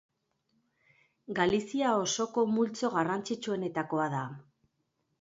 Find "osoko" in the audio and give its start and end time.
2.05-2.47